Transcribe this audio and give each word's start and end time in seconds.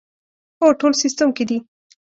هو، 0.59 0.67
ټول 0.79 0.93
سیسټم 1.03 1.29
کې 1.37 1.43
دي 1.49 1.57